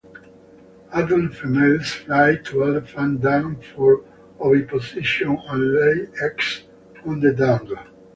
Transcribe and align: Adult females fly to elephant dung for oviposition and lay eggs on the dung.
Adult 0.93 1.35
females 1.35 1.91
fly 1.91 2.33
to 2.45 2.63
elephant 2.63 3.21
dung 3.21 3.61
for 3.61 4.03
oviposition 4.39 5.29
and 5.47 5.73
lay 5.75 6.07
eggs 6.23 6.63
on 7.05 7.19
the 7.19 7.31
dung. 7.31 7.71